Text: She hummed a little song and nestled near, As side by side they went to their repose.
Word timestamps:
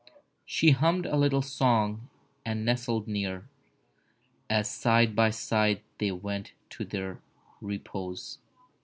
She 0.47 0.71
hummed 0.71 1.05
a 1.05 1.15
little 1.15 1.43
song 1.43 2.09
and 2.43 2.65
nestled 2.65 3.07
near, 3.07 3.47
As 4.49 4.67
side 4.67 5.15
by 5.15 5.29
side 5.29 5.81
they 5.99 6.11
went 6.11 6.53
to 6.71 6.83
their 6.85 7.19
repose. 7.61 8.39